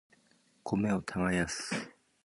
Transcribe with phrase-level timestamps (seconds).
[0.63, 1.93] 米を耕す